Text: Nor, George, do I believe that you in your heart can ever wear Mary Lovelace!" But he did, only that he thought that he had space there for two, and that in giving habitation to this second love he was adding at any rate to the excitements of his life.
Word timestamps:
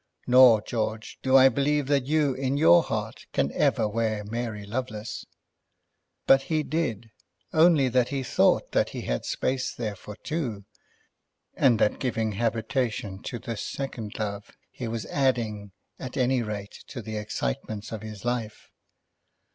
Nor, 0.25 0.63
George, 0.63 1.19
do 1.21 1.37
I 1.37 1.47
believe 1.47 1.85
that 1.85 2.07
you 2.07 2.33
in 2.33 2.57
your 2.57 2.81
heart 2.81 3.27
can 3.33 3.51
ever 3.51 3.87
wear 3.87 4.23
Mary 4.23 4.65
Lovelace!" 4.65 5.27
But 6.25 6.41
he 6.49 6.63
did, 6.63 7.11
only 7.53 7.87
that 7.87 8.07
he 8.09 8.23
thought 8.23 8.71
that 8.71 8.89
he 8.97 9.01
had 9.01 9.25
space 9.25 9.71
there 9.71 9.95
for 9.95 10.15
two, 10.15 10.65
and 11.53 11.77
that 11.77 11.91
in 11.91 11.99
giving 11.99 12.31
habitation 12.31 13.21
to 13.21 13.37
this 13.37 13.61
second 13.61 14.17
love 14.17 14.49
he 14.71 14.87
was 14.87 15.05
adding 15.05 15.71
at 15.99 16.17
any 16.17 16.41
rate 16.41 16.83
to 16.87 17.03
the 17.03 17.17
excitements 17.17 17.91
of 17.91 18.01
his 18.01 18.25
life. 18.25 18.69